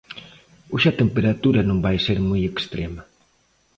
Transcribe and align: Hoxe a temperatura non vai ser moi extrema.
Hoxe 0.71 0.87
a 0.91 0.97
temperatura 1.01 1.61
non 1.69 1.79
vai 1.85 1.97
ser 2.05 2.17
moi 2.29 2.41
extrema. 2.51 3.01